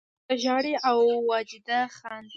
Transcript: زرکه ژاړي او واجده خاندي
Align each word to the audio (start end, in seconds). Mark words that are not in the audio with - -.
زرکه 0.21 0.35
ژاړي 0.43 0.73
او 0.89 0.99
واجده 1.29 1.79
خاندي 1.97 2.29